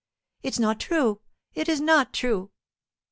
[0.41, 1.21] "It's not true.
[1.53, 2.49] It is not true.